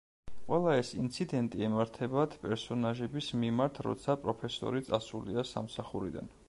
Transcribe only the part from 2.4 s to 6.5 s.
პერსონაჟების მიმართ, როცა პროფესორი წასულია სამსახურიდან.